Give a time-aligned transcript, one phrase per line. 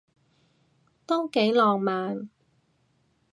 [1.05, 2.27] 都幾浪漫